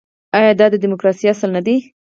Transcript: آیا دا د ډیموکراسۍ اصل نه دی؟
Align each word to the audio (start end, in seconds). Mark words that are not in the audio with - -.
آیا 0.37 0.51
دا 0.59 0.65
د 0.71 0.75
ډیموکراسۍ 0.83 1.25
اصل 1.29 1.49
نه 1.55 1.61
دی؟ 1.65 1.75